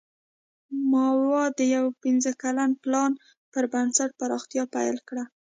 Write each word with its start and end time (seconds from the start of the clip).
ماوو 0.91 1.43
د 1.57 1.59
یو 1.75 1.85
پنځه 2.03 2.31
کلن 2.41 2.71
پلان 2.83 3.11
پر 3.51 3.63
بنسټ 3.73 4.09
پراختیا 4.19 4.63
پیل 4.75 4.97
کړه. 5.07 5.23